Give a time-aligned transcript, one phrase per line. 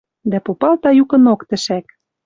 [0.29, 1.85] Дӓ попалта юкынок тӹшӓк: